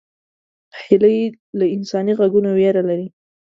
هیلۍ 0.83 1.19
له 1.59 1.65
انساني 1.75 2.13
غږونو 2.19 2.49
ویره 2.57 2.81
لري 2.89 3.07